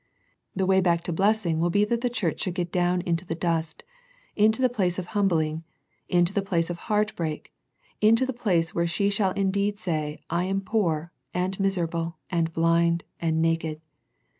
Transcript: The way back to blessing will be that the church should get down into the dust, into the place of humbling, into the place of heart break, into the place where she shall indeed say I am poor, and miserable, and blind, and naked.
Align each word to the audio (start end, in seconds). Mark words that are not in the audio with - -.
The 0.55 0.65
way 0.65 0.81
back 0.81 1.03
to 1.03 1.13
blessing 1.13 1.59
will 1.59 1.69
be 1.69 1.85
that 1.85 2.01
the 2.01 2.09
church 2.09 2.39
should 2.39 2.55
get 2.55 2.71
down 2.71 3.01
into 3.01 3.23
the 3.23 3.35
dust, 3.35 3.83
into 4.35 4.59
the 4.59 4.67
place 4.67 4.97
of 4.97 5.05
humbling, 5.13 5.63
into 6.09 6.33
the 6.33 6.41
place 6.41 6.71
of 6.71 6.77
heart 6.89 7.15
break, 7.15 7.53
into 8.01 8.25
the 8.25 8.33
place 8.33 8.73
where 8.73 8.87
she 8.87 9.11
shall 9.11 9.29
indeed 9.33 9.77
say 9.77 10.19
I 10.27 10.45
am 10.45 10.61
poor, 10.61 11.11
and 11.35 11.59
miserable, 11.59 12.17
and 12.31 12.51
blind, 12.51 13.03
and 13.19 13.43
naked. 13.43 13.79